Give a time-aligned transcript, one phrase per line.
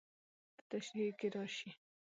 [0.55, 1.69] په تشريحي کې راشي.